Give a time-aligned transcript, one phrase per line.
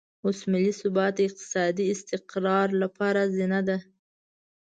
[0.25, 3.77] اوس ملي ثبات د اقتصادي استقرار لپاره زینه ده.